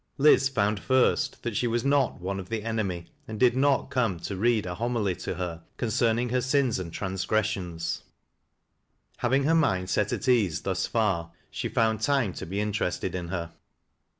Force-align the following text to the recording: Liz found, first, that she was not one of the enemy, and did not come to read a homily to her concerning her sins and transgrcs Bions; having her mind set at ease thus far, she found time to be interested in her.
Liz 0.17 0.49
found, 0.49 0.79
first, 0.79 1.43
that 1.43 1.55
she 1.55 1.67
was 1.67 1.85
not 1.85 2.19
one 2.19 2.39
of 2.39 2.49
the 2.49 2.63
enemy, 2.63 3.05
and 3.27 3.39
did 3.39 3.55
not 3.55 3.91
come 3.91 4.19
to 4.21 4.35
read 4.35 4.65
a 4.65 4.73
homily 4.73 5.13
to 5.17 5.35
her 5.35 5.61
concerning 5.77 6.29
her 6.29 6.41
sins 6.41 6.79
and 6.79 6.91
transgrcs 6.91 7.27
Bions; 7.55 8.01
having 9.17 9.43
her 9.43 9.53
mind 9.53 9.91
set 9.91 10.11
at 10.11 10.27
ease 10.27 10.61
thus 10.61 10.87
far, 10.87 11.29
she 11.51 11.69
found 11.69 12.01
time 12.01 12.33
to 12.33 12.47
be 12.47 12.59
interested 12.59 13.13
in 13.13 13.27
her. 13.27 13.51